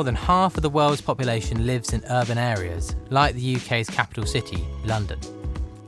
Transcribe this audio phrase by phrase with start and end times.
[0.00, 4.24] more than half of the world's population lives in urban areas, like the UK's capital
[4.24, 5.20] city, London.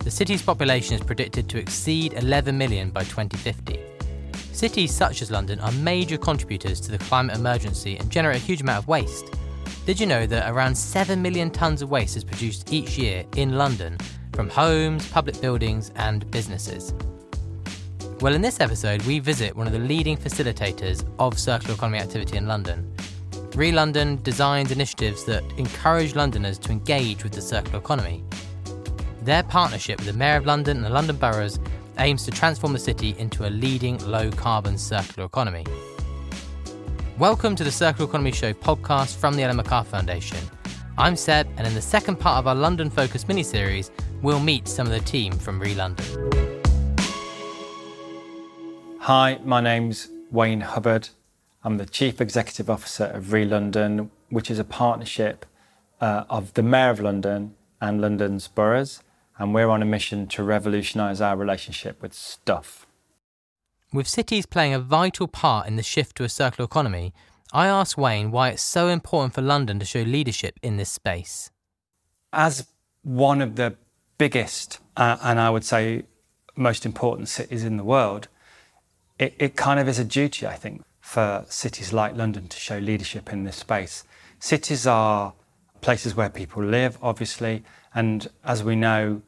[0.00, 3.80] The city's population is predicted to exceed 11 million by 2050.
[4.52, 8.60] Cities such as London are major contributors to the climate emergency and generate a huge
[8.60, 9.34] amount of waste.
[9.86, 13.56] Did you know that around 7 million tonnes of waste is produced each year in
[13.56, 13.96] London
[14.34, 16.92] from homes, public buildings, and businesses?
[18.20, 22.36] Well, in this episode, we visit one of the leading facilitators of circular economy activity
[22.36, 22.91] in London.
[23.52, 28.24] ReLondon designs initiatives that encourage Londoners to engage with the circular economy.
[29.20, 31.60] Their partnership with the Mayor of London and the London boroughs
[31.98, 35.66] aims to transform the city into a leading low carbon circular economy.
[37.18, 40.38] Welcome to the Circular Economy Show podcast from the Ellen MacArthur Foundation.
[40.96, 43.90] I'm Seb, and in the second part of our London focused mini series,
[44.22, 46.38] we'll meet some of the team from ReLondon.
[49.00, 51.10] Hi, my name's Wayne Hubbard.
[51.64, 55.46] I'm the Chief Executive Officer of ReLondon, which is a partnership
[56.00, 59.04] uh, of the Mayor of London and London's boroughs,
[59.38, 62.84] and we're on a mission to revolutionise our relationship with stuff.
[63.92, 67.14] With cities playing a vital part in the shift to a circular economy,
[67.52, 71.52] I asked Wayne why it's so important for London to show leadership in this space.
[72.32, 72.66] As
[73.02, 73.76] one of the
[74.18, 76.06] biggest, uh, and I would say
[76.56, 78.26] most important cities in the world,
[79.20, 82.78] it, it kind of is a duty, I think, for cities like London to show
[82.78, 84.04] leadership in this space.
[84.38, 85.34] Cities are
[85.82, 87.64] places where people live, obviously,
[87.94, 89.20] and as we know,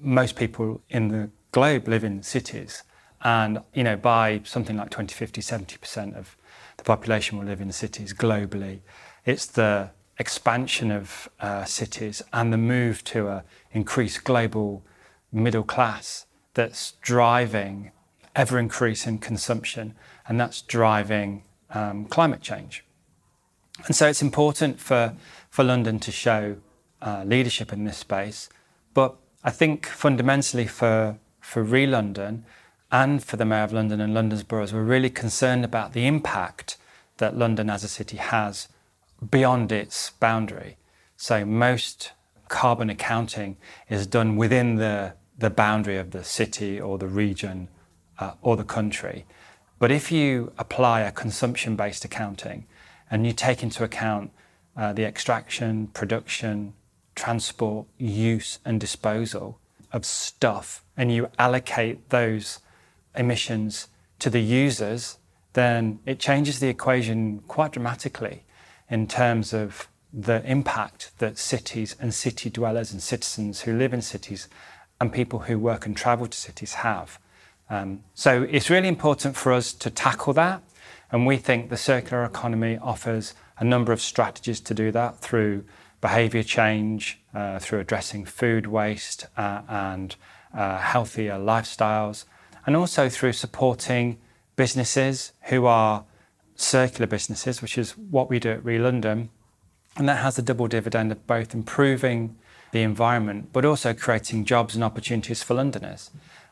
[0.00, 2.84] most people in the globe live in cities.
[3.22, 6.36] And, you know, by something like 2050, 70% of
[6.76, 8.80] the population will live in cities globally.
[9.24, 14.84] It's the expansion of uh, cities and the move to an increased global
[15.32, 17.90] middle class that's driving
[18.34, 19.94] ever increasing consumption,
[20.28, 22.84] and that's driving um, climate change.
[23.86, 25.14] And so it's important for,
[25.50, 26.56] for London to show
[27.00, 28.48] uh, leadership in this space.
[28.94, 32.42] But I think fundamentally for, for ReLondon,
[32.92, 36.76] and for the Mayor of London and London's boroughs, we're really concerned about the impact
[37.16, 38.68] that London as a city has
[39.30, 40.76] beyond its boundary.
[41.16, 42.12] So most
[42.48, 43.56] carbon accounting
[43.88, 47.68] is done within the, the boundary of the city or the region
[48.18, 49.24] uh, or the country.
[49.82, 52.66] But if you apply a consumption based accounting
[53.10, 54.30] and you take into account
[54.76, 56.74] uh, the extraction, production,
[57.16, 59.58] transport, use, and disposal
[59.92, 62.60] of stuff, and you allocate those
[63.16, 63.88] emissions
[64.20, 65.18] to the users,
[65.54, 68.44] then it changes the equation quite dramatically
[68.88, 74.00] in terms of the impact that cities and city dwellers and citizens who live in
[74.00, 74.46] cities
[75.00, 77.18] and people who work and travel to cities have.
[77.70, 80.62] Um, so it's really important for us to tackle that.
[81.10, 85.64] And we think the circular economy offers a number of strategies to do that through
[86.00, 90.16] behaviour change, uh, through addressing food waste uh, and
[90.52, 92.24] uh, healthier lifestyles,
[92.66, 94.18] and also through supporting
[94.56, 96.04] businesses who are
[96.56, 99.28] circular businesses, which is what we do at ReLondon.
[99.96, 102.36] And that has the double dividend of both improving
[102.72, 106.10] the environment, but also creating jobs and opportunities for Londoners.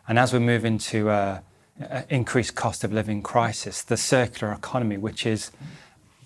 [0.09, 1.41] And as we move into an uh,
[1.89, 5.51] uh, increased cost of living crisis, the circular economy, which is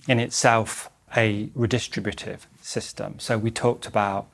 [0.09, 3.19] in itself a redistributive system.
[3.19, 4.27] So we talked about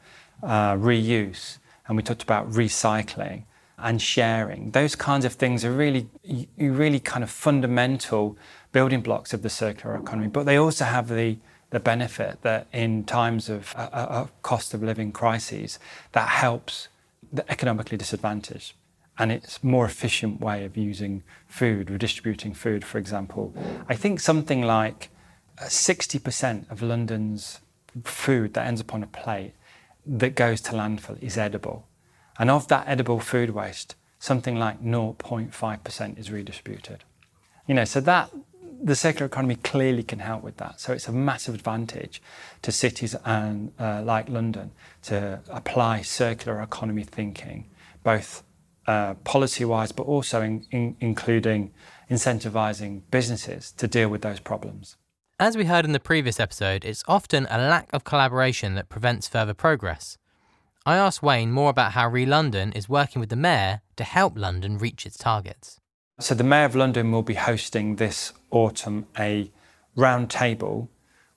[0.42, 3.44] uh, reuse and we talked about recycling
[3.78, 4.70] and sharing.
[4.70, 6.08] Those kinds of things are really,
[6.56, 8.36] really kind of fundamental
[8.72, 10.28] building blocks of the circular economy.
[10.28, 11.38] But they also have the
[11.70, 15.78] the benefit that in times of uh, a, a cost of living crises,
[16.12, 16.88] that helps
[17.32, 18.74] the economically disadvantaged.
[19.20, 23.53] And it's more efficient way of using food, redistributing food, for example.
[23.86, 25.10] I think something like
[25.58, 27.60] 60% uh, of London's
[28.03, 29.53] food that ends up on a plate
[30.06, 31.86] that goes to landfill is edible.
[32.38, 37.04] And of that edible food waste, something like 0.5% is redistributed.
[37.66, 38.30] You know, so that
[38.83, 40.80] the circular economy clearly can help with that.
[40.80, 42.22] So it's a massive advantage
[42.62, 44.71] to cities and uh, like London
[45.03, 47.66] to apply circular economy thinking,
[48.03, 48.42] both
[48.91, 51.72] uh, policy-wise, but also in, in, including
[52.10, 54.97] incentivizing businesses to deal with those problems.
[55.39, 59.28] As we heard in the previous episode, it's often a lack of collaboration that prevents
[59.28, 60.19] further progress.
[60.84, 64.77] I asked Wayne more about how ReLondon is working with the Mayor to help London
[64.77, 65.78] reach its targets.
[66.19, 69.53] So, the Mayor of London will be hosting this autumn a
[69.97, 70.89] roundtable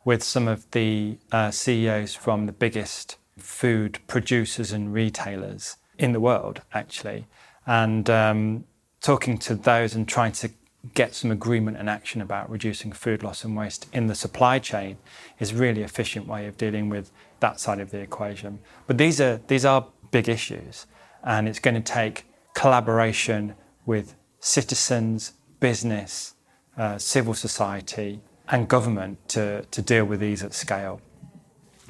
[0.03, 6.19] with some of the uh, CEOs from the biggest food producers and retailers in the
[6.19, 7.27] world, actually,
[7.65, 8.63] and um,
[9.01, 10.49] talking to those and trying to
[10.93, 14.97] get some agreement and action about reducing food loss and waste in the supply chain
[15.39, 17.09] is really efficient way of dealing with
[17.39, 18.59] that side of the equation.
[18.85, 20.85] But these are these are big issues,
[21.23, 23.55] and it's going to take collaboration
[23.85, 26.35] with citizens, business,
[26.77, 31.01] uh, civil society, and government to, to deal with these at scale.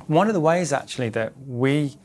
[0.07, 1.97] One of the ways actually that we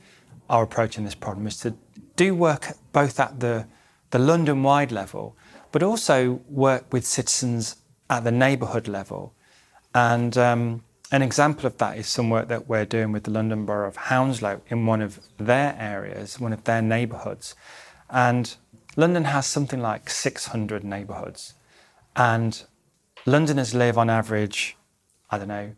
[0.49, 1.75] are approaching this problem is to
[2.19, 3.67] do work both at the,
[4.11, 5.37] the London wide level,
[5.73, 7.77] but also work with citizens
[8.11, 9.33] at the neighbourhood level.
[9.95, 10.83] And um,
[11.13, 13.97] an example of that is some work that we're doing with the London Borough of
[13.97, 17.55] Hounslow in one of their areas, one of their neighbourhoods.
[18.11, 18.55] And
[18.97, 21.55] London has something like 600 neighbourhoods.
[22.17, 22.61] And
[23.27, 24.77] Londoners live on average,
[25.31, 25.77] I don't know,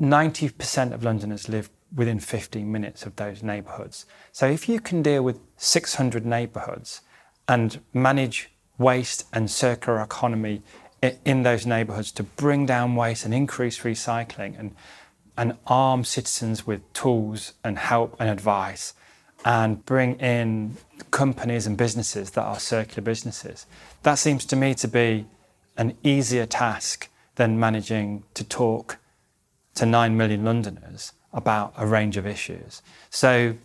[0.00, 4.06] 90% of Londoners live within 15 minutes of those neighbourhoods.
[4.32, 7.00] So if you can deal with 600 neighbourhoods
[7.48, 10.62] and manage waste and circular economy
[11.24, 14.74] in those neighbourhoods to bring down waste and increase recycling and,
[15.36, 18.94] and arm citizens with tools and help and advice
[19.44, 20.76] and bring in
[21.10, 23.66] companies and businesses that are circular businesses.
[24.02, 25.26] That seems to me to be
[25.76, 28.98] an easier task than managing to talk
[29.74, 32.82] to 9 million Londoners about a range of issues.
[33.10, 33.56] So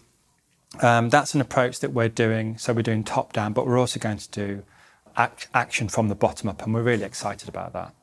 [0.82, 2.58] um, that's an approach that we're doing.
[2.58, 4.64] So we're doing top down, but we're also going to do
[5.18, 7.94] act- action from the bottom up, and we're really excited about that.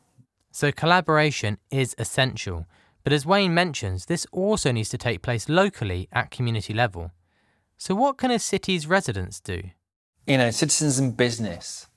[0.50, 2.66] So collaboration is essential.
[3.04, 7.10] But as Wayne mentions, this also needs to take place locally at community level.
[7.76, 9.60] So, what can a city's residents do?
[10.26, 11.88] You know, citizens and business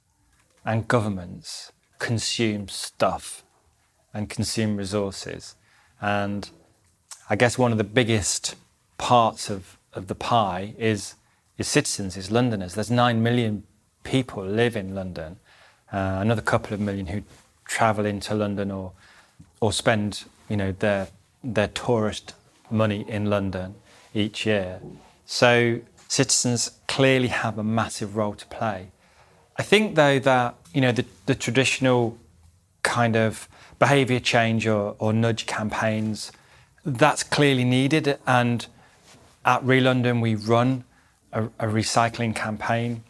[0.65, 3.43] and governments consume stuff
[4.13, 5.55] and consume resources.
[6.01, 6.49] And
[7.29, 8.55] I guess one of the biggest
[8.97, 11.15] parts of, of the pie is,
[11.57, 12.75] is citizens, is Londoners.
[12.75, 13.63] There's nine million
[14.03, 15.37] people live in London,
[15.91, 17.23] uh, another couple of million who
[17.65, 18.91] travel into London or,
[19.59, 21.07] or spend you know, their,
[21.43, 22.35] their tourist
[22.69, 23.75] money in London
[24.13, 24.79] each year.
[25.25, 28.91] So citizens clearly have a massive role to play.
[29.57, 32.17] I think, though, that you know the, the traditional
[32.83, 33.47] kind of
[33.79, 36.31] behaviour change or, or nudge campaigns
[36.85, 38.19] that's clearly needed.
[38.27, 38.65] And
[39.43, 40.83] at ReLondon, we run
[41.33, 43.03] a, a, recycling campaign,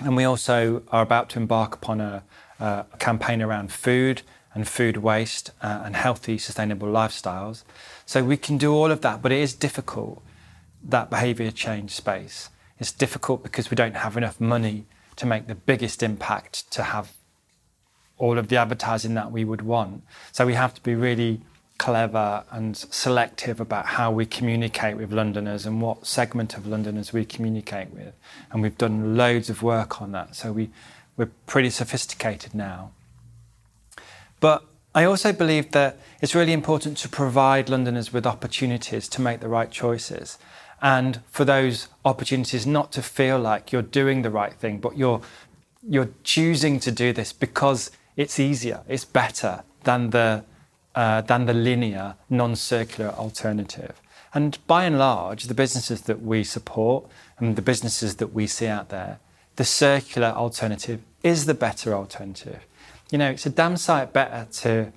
[0.00, 2.22] and we also are about to embark upon a,
[2.58, 4.22] a campaign around food
[4.54, 7.64] and food waste uh, and healthy, sustainable lifestyles.
[8.06, 10.22] So we can do all of that, but it is difficult.
[10.82, 12.50] That behaviour change space.
[12.78, 14.86] It's difficult because we don't have enough money
[15.16, 17.12] to make the biggest impact to have
[18.18, 20.04] all of the advertising that we would want.
[20.32, 21.40] So we have to be really
[21.78, 27.24] clever and selective about how we communicate with Londoners and what segment of Londoners we
[27.24, 28.14] communicate with.
[28.50, 30.36] And we've done loads of work on that.
[30.36, 30.70] So we,
[31.16, 32.92] we're pretty sophisticated now.
[34.40, 39.40] But I also believe that it's really important to provide Londoners with opportunities to make
[39.40, 40.38] the right choices
[40.84, 45.22] and for those opportunities not to feel like you're doing the right thing, but you're
[45.86, 50.44] you're choosing to do this because it's easier, it's better than the
[50.94, 54.00] uh, than the linear, non-circular alternative.
[54.32, 57.06] And by and large, the businesses that we support
[57.38, 59.18] and the businesses that we see out there,
[59.56, 62.66] the circular alternative is the better alternative.
[63.10, 64.92] You know, it's a damn sight better to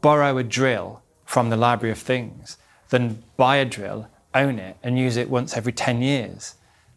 [0.00, 2.56] borrow a drill from the Library of Things
[2.88, 6.54] than buy a drill own it and use it once every 10 years.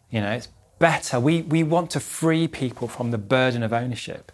[0.09, 1.19] You know, it's better.
[1.19, 4.31] We, we want to free people from the burden of ownership.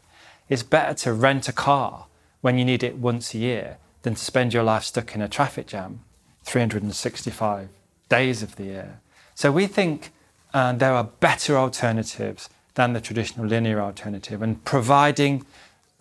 [0.50, 2.08] It's better to rent a car
[2.42, 5.28] when you need it once a year than to spend your life stuck in a
[5.28, 6.02] traffic jam
[6.44, 7.70] 365
[8.08, 9.02] days of the year.
[9.36, 10.12] So we think
[10.54, 15.46] uh, there are better alternatives than the traditional linear alternative, and providing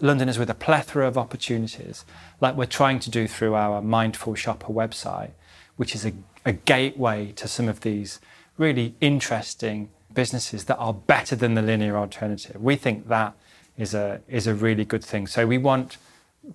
[0.00, 2.04] Londoners with a plethora of opportunities,
[2.40, 5.32] like we're trying to do through our Mindful Shopper website,
[5.76, 6.12] which is a
[6.48, 8.20] a gateway to some of these
[8.56, 12.56] really interesting businesses that are better than the linear alternative.
[12.60, 13.34] We think that
[13.76, 15.26] is a is a really good thing.
[15.26, 15.98] So we want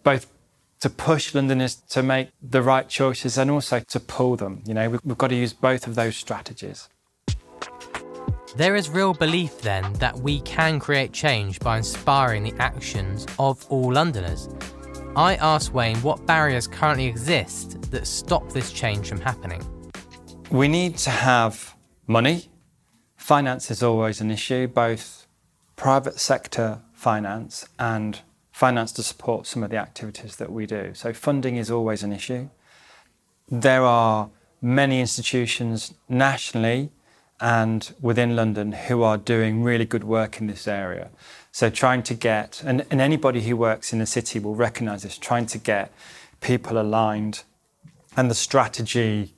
[0.02, 0.26] both
[0.84, 4.62] to push Londoners to make the right choices and also to pull them.
[4.66, 6.90] You know, we've, we've got to use both of those strategies.
[8.58, 13.66] There is real belief then that we can create change by inspiring the actions of
[13.70, 14.50] all Londoners.
[15.16, 19.66] I asked Wayne what barriers currently exist that stop this change from happening.
[20.52, 22.50] We need to have money.
[23.16, 25.28] Finance is always an issue, both
[25.78, 28.20] private sector finance and
[28.54, 30.94] finance to support some of the activities that we do.
[30.94, 32.50] So, funding is always an issue.
[33.50, 34.30] There are
[34.62, 36.90] many institutions nationally
[37.42, 41.10] and within London who are doing really good work in this area.
[41.52, 45.18] So trying to get, and, and anybody who works in the city will recognise this,
[45.18, 45.92] trying to get
[46.40, 47.44] people aligned
[48.16, 49.34] and the strategy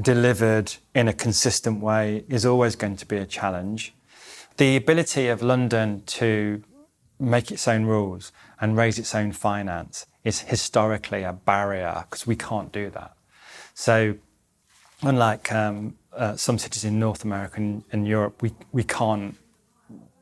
[0.00, 3.92] delivered in a consistent way is always going to be a challenge.
[4.56, 6.62] The ability of London to
[7.18, 12.36] make its own rules and raise its own finance is historically a barrier because we
[12.36, 13.16] can't do that.
[13.74, 14.16] So,
[15.02, 19.36] unlike um, uh, some cities in North America and, and Europe, we, we can't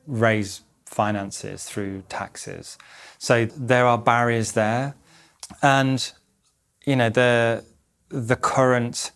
[0.07, 2.78] raise finances through taxes.
[3.18, 4.95] So there are barriers there.
[5.62, 6.11] And,
[6.85, 7.64] you know, the,
[8.09, 9.11] the current,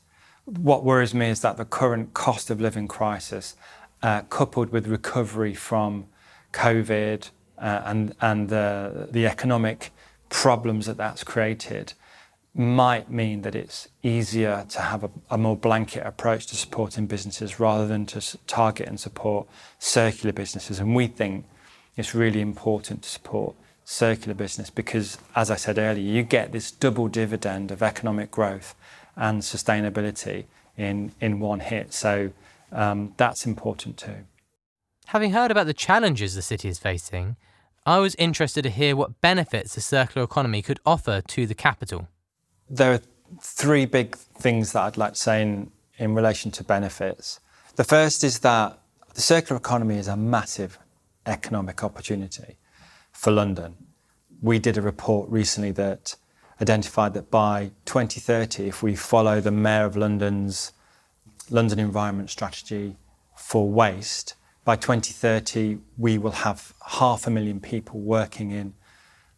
[0.44, 3.56] what worries me is that the current cost of living crisis,
[4.02, 6.06] uh, coupled with recovery from
[6.52, 7.30] COVID
[7.62, 9.90] and, and the, the economic
[10.28, 11.94] problems that that's created,
[12.54, 17.58] might mean that it's easier to have a, a, more blanket approach to supporting businesses
[17.58, 20.78] rather than to target and support circular businesses.
[20.78, 21.46] And we think
[21.96, 23.54] it's really important to support
[23.84, 28.74] circular business because, as I said earlier, you get this double dividend of economic growth
[29.16, 30.44] and sustainability
[30.76, 31.94] in, in one hit.
[31.94, 32.32] So
[32.70, 34.26] um, that's important too.
[35.06, 37.36] Having heard about the challenges the city is facing,
[37.84, 42.06] I was interested to hear what benefits the circular economy could offer to the capital.
[42.70, 43.00] There are
[43.40, 47.40] three big things that I'd like to say in, in relation to benefits.
[47.74, 48.78] The first is that
[49.14, 50.78] the circular economy is a massive
[51.26, 52.56] economic opportunity
[53.10, 53.74] for London.
[54.40, 56.14] We did a report recently that
[56.60, 60.72] identified that by 2030, if we follow the Mayor of London's
[61.50, 62.96] London Environment Strategy
[63.34, 68.74] for waste, by 2030, we will have half a million people working in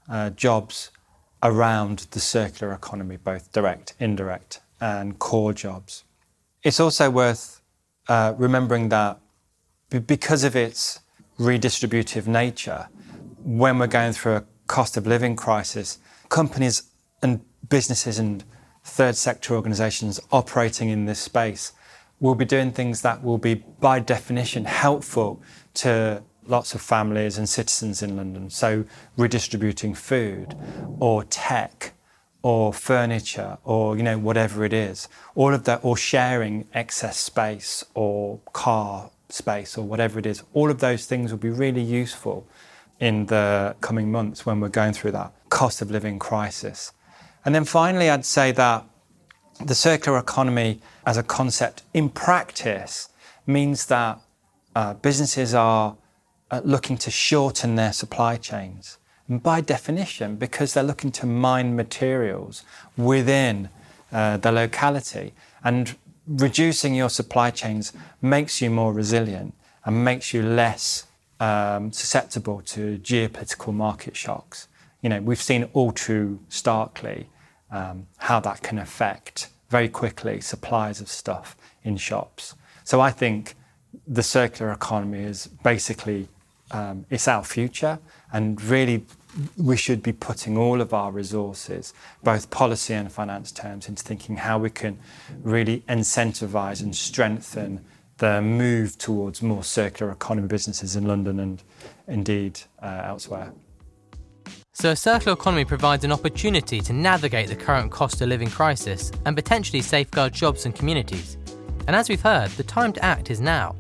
[0.09, 0.91] uh, jobs
[1.43, 6.05] around the circular economy, both direct, indirect, and core jobs.
[6.63, 7.63] It's also worth
[8.09, 9.19] uh, remembering that
[9.89, 11.01] because of its
[11.39, 12.89] redistributive nature,
[13.43, 16.91] when we're going through a cost of living crisis, companies
[17.23, 18.45] and businesses and
[18.83, 21.73] third sector organizations operating in this space
[22.21, 25.43] will be doing things that will be, by definition, helpful
[25.75, 28.51] to lots of families and citizens in London.
[28.51, 28.85] So,
[29.17, 30.55] redistributing food
[31.01, 31.93] or tech
[32.43, 37.83] or furniture or you know whatever it is all of that or sharing excess space
[37.95, 42.47] or car space or whatever it is, all of those things will be really useful
[43.01, 46.93] in the coming months when we're going through that cost of living crisis.
[47.45, 48.87] And then finally, I'd say that
[49.61, 53.09] the circular economy as a concept in practice
[53.47, 54.19] means that
[54.75, 55.97] uh, businesses are
[56.51, 58.99] uh, looking to shorten their supply chains.
[59.29, 62.65] And by definition, because they're looking to mine materials
[62.97, 63.71] within
[64.13, 65.33] uh, the locality.
[65.63, 65.97] And
[66.27, 71.07] reducing your supply chains makes you more resilient and makes you less
[71.41, 74.69] um, susceptible to geopolitical market shocks.
[75.03, 77.29] You know, we've seen all too starkly
[77.75, 82.55] um, how that can affect very quickly supplies of stuff in shops.
[82.85, 83.55] So I think
[84.07, 86.29] the circular economy is basically
[86.71, 87.99] um, it's our future,
[88.33, 89.05] and really
[89.57, 94.37] we should be putting all of our resources, both policy and finance terms, into thinking
[94.37, 94.99] how we can
[95.43, 97.85] really incentivize and strengthen
[98.19, 101.63] the move towards more circular economy businesses in London and
[102.07, 103.53] indeed uh, elsewhere.
[104.77, 109.13] So, a circular economy provides an opportunity to navigate the current cost of living crisis
[109.25, 111.39] and potentially safeguard jobs and communities.
[111.87, 113.77] And as we've heard, the time to act is now.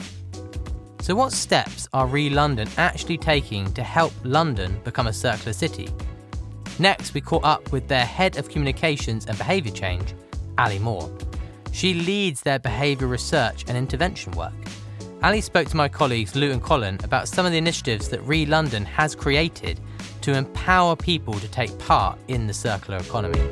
[1.00, 5.88] So, what steps are ReLondon actually taking to help London become a circular city?
[6.78, 10.14] Next, we caught up with their head of communications and behaviour change,
[10.58, 11.12] Ali Moore.
[11.72, 14.54] She leads their behaviour research and intervention work.
[15.24, 18.84] Ali spoke to my colleagues Lou and Colin about some of the initiatives that ReLondon
[18.84, 19.80] has created
[20.24, 23.42] to empower people to take part in the circular economy.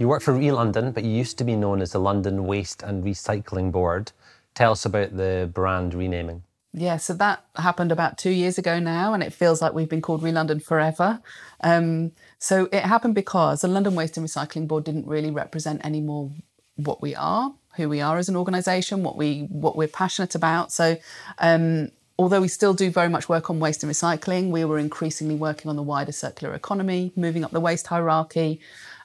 [0.00, 3.04] You work for ReLondon, but you used to be known as the London Waste and
[3.04, 4.10] Recycling Board.
[4.56, 6.42] Tell us about the brand renaming.
[6.72, 10.02] Yeah, so that happened about two years ago now, and it feels like we've been
[10.02, 11.20] called ReLondon forever.
[11.60, 16.32] Um, so it happened because the London Waste and Recycling Board didn't really represent anymore
[16.74, 20.72] what we are, who we are as an organisation, what we what we're passionate about.
[20.72, 20.96] So
[21.38, 25.34] um, although we still do very much work on waste and recycling, we were increasingly
[25.34, 28.60] working on the wider circular economy, moving up the waste hierarchy.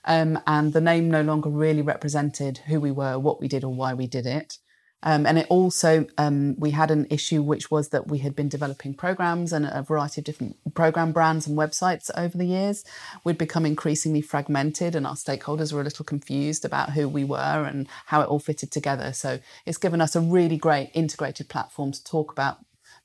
[0.06, 3.74] Um, and the name no longer really represented who we were, what we did, or
[3.74, 4.58] why we did it.
[5.03, 8.50] Um, and it also, um, we had an issue which was that we had been
[8.50, 12.86] developing programs and a variety of different program brands and websites over the years.
[13.24, 17.65] We'd become increasingly fragmented, and our stakeholders were a little confused about who we were
[17.65, 19.12] and how it all fitted together.
[19.13, 22.60] So it's given us a really great integrated platform to talk about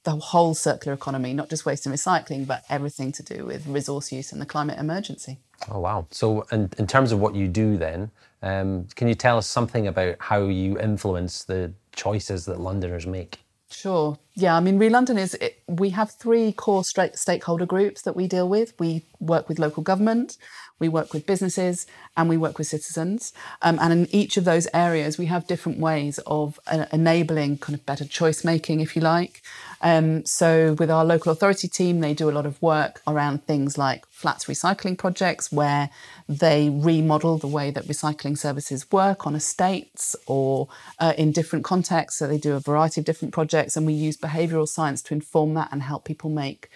[0.06, 4.12] the whole circular economy, not just waste and recycling, but everything to do with resource
[4.12, 5.38] use and the climate emergency.
[5.68, 6.06] Oh, wow.
[6.12, 9.88] So, in, in terms of what you do then, um, can you tell us something
[9.88, 13.40] about how you influence the choices that Londoners make?
[13.68, 14.16] Sure.
[14.38, 18.46] Yeah, I mean, London is, it, we have three core stakeholder groups that we deal
[18.46, 18.74] with.
[18.78, 20.36] We work with local government,
[20.78, 21.86] we work with businesses,
[22.18, 23.32] and we work with citizens.
[23.62, 27.78] Um, and in each of those areas, we have different ways of uh, enabling kind
[27.78, 29.40] of better choice making, if you like.
[29.80, 33.78] Um, so, with our local authority team, they do a lot of work around things
[33.78, 35.90] like flats recycling projects, where
[36.28, 40.68] they remodel the way that recycling services work on estates or
[40.99, 42.18] uh, in different contexts.
[42.18, 45.54] So, they do a variety of different projects, and we use behavioural science to inform
[45.54, 46.70] that and help people make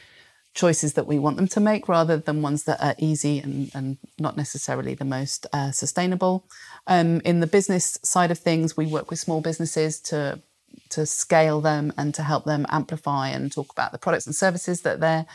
[0.54, 3.99] choices that we want them to make rather than ones that are easy and, and
[4.18, 6.44] not necessarily the most uh, sustainable.
[6.87, 10.40] Um, in the business side of things, we work with small businesses to
[10.88, 14.82] to scale them and to help them amplify and talk about the products and services
[14.82, 15.26] that they're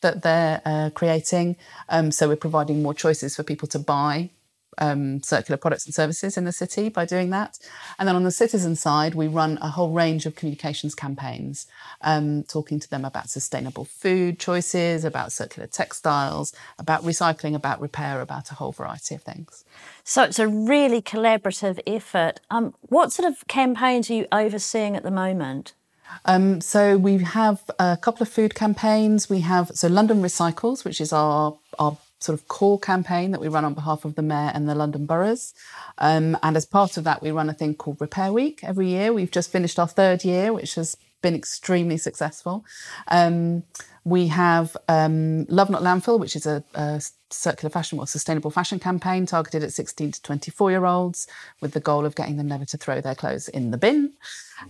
[0.00, 1.56] that they're uh, creating.
[1.88, 4.30] Um, so we're providing more choices for people to buy
[4.78, 7.58] um, circular products and services in the city by doing that.
[7.98, 11.66] And then on the citizen side, we run a whole range of communications campaigns,
[12.00, 18.20] um, talking to them about sustainable food choices, about circular textiles, about recycling, about repair,
[18.20, 19.64] about a whole variety of things.
[20.04, 22.40] So it's a really collaborative effort.
[22.50, 25.74] Um, what sort of campaigns are you overseeing at the moment?
[26.24, 29.30] Um, so we have a couple of food campaigns.
[29.30, 33.48] We have so London Recycles, which is our our sort of core campaign that we
[33.48, 35.54] run on behalf of the mayor and the London boroughs.
[35.98, 39.12] Um, and as part of that, we run a thing called Repair Week every year.
[39.12, 42.64] We've just finished our third year, which has been extremely successful.
[43.08, 43.64] Um,
[44.08, 47.00] we have um, Love Not Landfill, which is a, a,
[47.30, 51.26] circular fashion or sustainable fashion campaign targeted at 16 to 24 year olds
[51.60, 54.14] with the goal of getting them never to throw their clothes in the bin.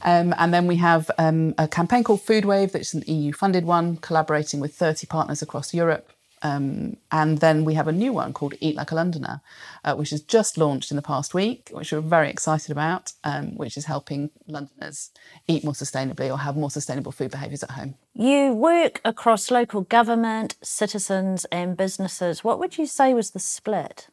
[0.02, 3.64] Um, and then we have um, a campaign called Food Wave, that's an EU funded
[3.64, 8.32] one, collaborating with 30 partners across Europe um, and then we have a new one
[8.32, 9.41] called Eat Like a Londoner,
[9.84, 13.56] uh, which has just launched in the past week, which we're very excited about, um,
[13.56, 15.10] which is helping Londoners
[15.47, 17.95] eat more sustainably or have more sustainable food behaviours at home.
[18.15, 22.45] You work across local government, citizens, and businesses.
[22.45, 24.08] What would you say was the split?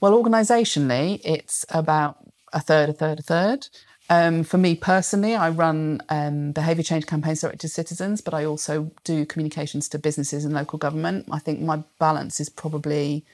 [0.00, 2.18] Well, organisationally, it's about
[2.52, 3.68] a third, a third, a third.
[4.10, 8.44] Um, for me personally, I run um, behaviour change campaigns directed to citizens, but I
[8.44, 11.26] also do communications to businesses and local government.
[11.30, 13.24] I think my balance is probably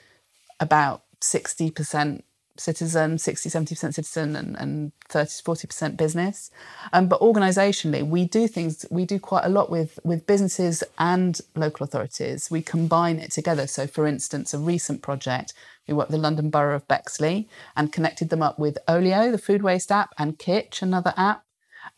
[0.58, 2.22] about 60%
[2.56, 6.50] citizen, 60, 70% citizen, and, and 30 40% business.
[6.92, 11.40] Um, but organisationally, we do things, we do quite a lot with, with businesses and
[11.54, 12.50] local authorities.
[12.50, 13.66] We combine it together.
[13.66, 15.52] So, for instance, a recent project,
[15.88, 19.38] we worked with the London Borough of Bexley and connected them up with Olio, the
[19.38, 21.44] food waste app, and Kitch, another app.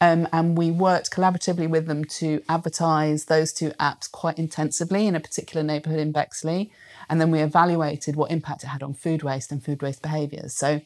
[0.01, 5.15] Um, and we worked collaboratively with them to advertise those two apps quite intensively in
[5.15, 6.71] a particular neighbourhood in Bexley.
[7.09, 10.55] And then we evaluated what impact it had on food waste and food waste behaviours.
[10.55, 10.83] So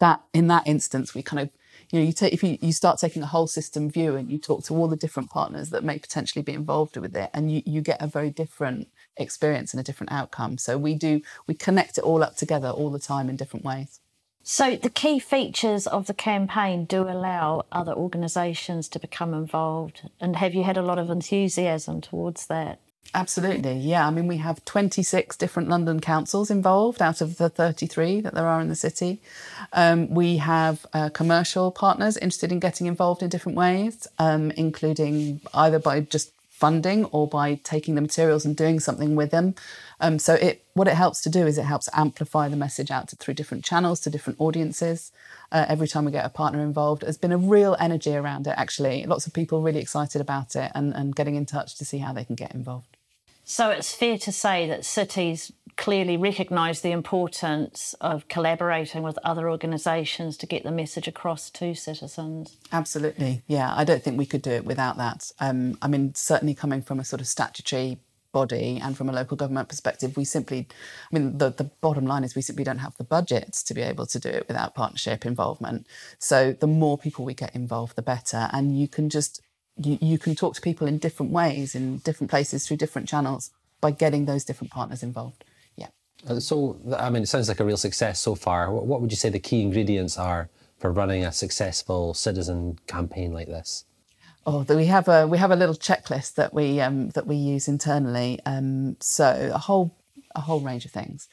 [0.00, 1.50] that in that instance, we kind of
[1.90, 4.38] you know you take if you, you start taking a whole system view and you
[4.38, 7.62] talk to all the different partners that may potentially be involved with it, and you,
[7.64, 10.58] you get a very different experience and a different outcome.
[10.58, 14.00] So we do we connect it all up together all the time in different ways.
[14.46, 20.10] So the key features of the campaign do allow other organisations to become involved.
[20.20, 22.78] And have you had a lot of enthusiasm towards that?
[23.14, 24.06] Absolutely, yeah.
[24.06, 28.46] I mean, we have 26 different London councils involved out of the 33 that there
[28.46, 29.22] are in the city.
[29.72, 35.40] Um, we have uh, commercial partners interested in getting involved in different ways, um, including
[35.54, 36.33] either by just
[36.64, 39.54] funding or by taking the materials and doing something with them.
[40.00, 43.06] Um, so it what it helps to do is it helps amplify the message out
[43.08, 45.12] to, through different channels to different audiences.
[45.52, 48.54] Uh, every time we get a partner involved, there's been a real energy around it.
[48.56, 51.98] Actually, lots of people really excited about it and, and getting in touch to see
[51.98, 52.93] how they can get involved.
[53.44, 59.50] So it's fair to say that cities clearly recognise the importance of collaborating with other
[59.50, 62.56] organisations to get the message across to citizens.
[62.72, 63.74] Absolutely, yeah.
[63.74, 65.32] I don't think we could do it without that.
[65.40, 67.98] Um, I mean, certainly coming from a sort of statutory
[68.34, 70.66] body and from a local government perspective, we simply,
[71.10, 73.82] I mean, the, the bottom line is we simply don't have the budgets to be
[73.82, 75.86] able to do it without partnership involvement.
[76.18, 78.48] So the more people we get involved, the better.
[78.52, 79.40] And you can just
[79.76, 83.50] you, you can talk to people in different ways in different places through different channels
[83.80, 85.44] by getting those different partners involved.
[85.76, 85.88] Yeah.
[86.28, 88.72] Uh, so, I mean, it sounds like a real success so far.
[88.72, 93.48] What would you say the key ingredients are for running a successful citizen campaign like
[93.48, 93.84] this?
[94.46, 97.66] Oh, we have a we have a little checklist that we um, that we use
[97.66, 98.40] internally.
[98.44, 99.96] Um, so a whole
[100.34, 101.28] a whole range of things.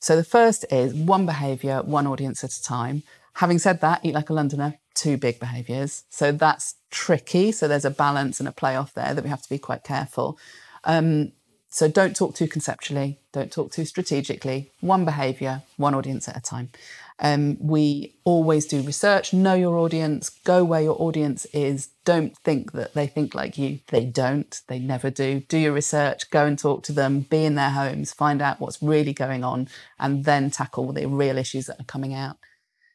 [0.00, 3.04] So the first is one behaviour, one audience at a time.
[3.34, 6.04] Having said that, eat like a Londoner, two big behaviours.
[6.08, 7.52] So that's tricky.
[7.52, 9.84] So there's a balance and a play off there that we have to be quite
[9.84, 10.38] careful.
[10.84, 11.32] Um,
[11.68, 14.70] so don't talk too conceptually, don't talk too strategically.
[14.80, 16.70] One behaviour, one audience at a time.
[17.18, 21.88] Um, we always do research, know your audience, go where your audience is.
[22.04, 23.80] Don't think that they think like you.
[23.88, 25.40] They don't, they never do.
[25.40, 28.82] Do your research, go and talk to them, be in their homes, find out what's
[28.82, 32.36] really going on, and then tackle the real issues that are coming out.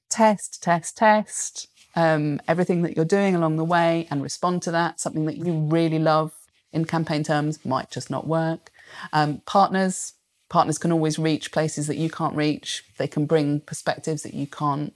[0.10, 5.00] Test, test, test um, everything that you're doing along the way and respond to that.
[5.00, 6.34] Something that you really love
[6.72, 8.72] in campaign terms might just not work.
[9.14, 10.14] Um, partners,
[10.50, 12.84] partners can always reach places that you can't reach.
[12.98, 14.94] They can bring perspectives that you can't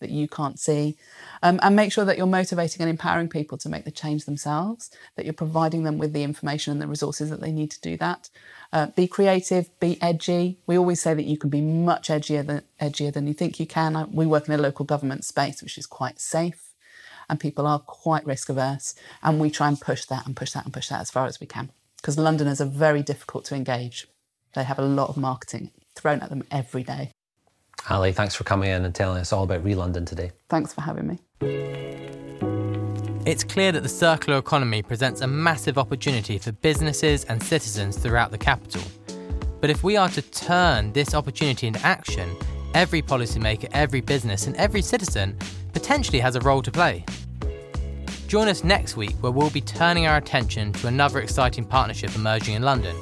[0.00, 0.96] that you can't see,
[1.42, 4.90] um, and make sure that you're motivating and empowering people to make the change themselves.
[5.16, 7.96] That you're providing them with the information and the resources that they need to do
[7.96, 8.30] that.
[8.72, 10.58] Uh, be creative, be edgy.
[10.66, 13.66] We always say that you can be much edgier than edgier than you think you
[13.66, 14.10] can.
[14.12, 16.74] We work in a local government space, which is quite safe,
[17.28, 20.64] and people are quite risk averse, and we try and push that and push that
[20.64, 24.06] and push that as far as we can because Londoners are very difficult to engage.
[24.54, 27.10] They have a lot of marketing thrown at them every day.
[27.90, 30.32] Ali, thanks for coming in and telling us all about ReLondon today.
[30.48, 31.18] Thanks for having me.
[33.24, 38.30] It's clear that the circular economy presents a massive opportunity for businesses and citizens throughout
[38.30, 38.82] the capital.
[39.60, 42.36] But if we are to turn this opportunity into action,
[42.74, 45.36] every policymaker, every business, and every citizen
[45.72, 47.04] potentially has a role to play.
[48.28, 52.54] Join us next week where we'll be turning our attention to another exciting partnership emerging
[52.54, 52.94] in London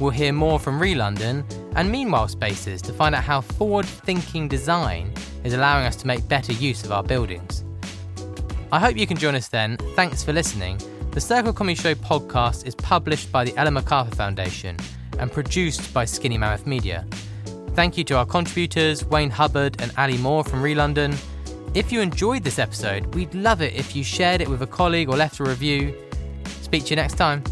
[0.00, 1.44] We'll hear more from ReLondon
[1.76, 5.12] and Meanwhile Spaces to find out how forward thinking design
[5.44, 7.64] is allowing us to make better use of our buildings.
[8.72, 9.76] I hope you can join us then.
[9.94, 10.80] Thanks for listening.
[11.10, 14.76] The Circular Economy Show podcast is published by the Ellen MacArthur Foundation
[15.18, 17.04] and produced by Skinny Mammoth Media.
[17.74, 21.14] Thank you to our contributors, Wayne Hubbard and Ali Moore from ReLondon.
[21.74, 25.08] If you enjoyed this episode, we'd love it if you shared it with a colleague
[25.08, 25.94] or left a review.
[26.62, 27.44] Speak to you next time.